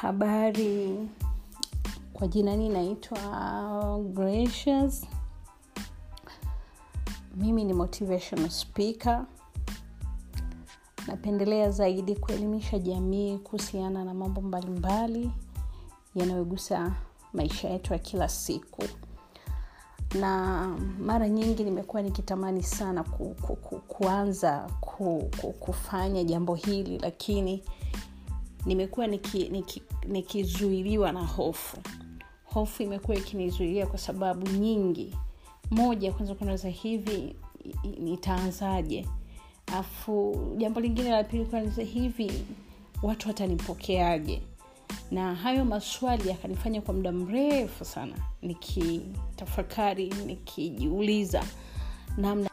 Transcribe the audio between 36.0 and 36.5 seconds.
kwanza